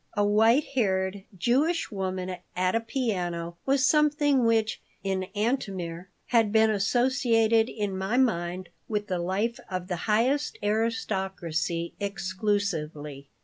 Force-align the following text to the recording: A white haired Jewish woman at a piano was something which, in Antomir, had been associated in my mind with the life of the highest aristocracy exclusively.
A 0.17 0.25
white 0.25 0.63
haired 0.73 1.25
Jewish 1.37 1.91
woman 1.91 2.35
at 2.55 2.73
a 2.73 2.79
piano 2.79 3.57
was 3.67 3.85
something 3.85 4.43
which, 4.43 4.81
in 5.03 5.27
Antomir, 5.35 6.09
had 6.29 6.51
been 6.51 6.71
associated 6.71 7.69
in 7.69 7.95
my 7.95 8.17
mind 8.17 8.69
with 8.87 9.05
the 9.05 9.19
life 9.19 9.59
of 9.69 9.89
the 9.89 10.07
highest 10.09 10.57
aristocracy 10.63 11.93
exclusively. 11.99 13.29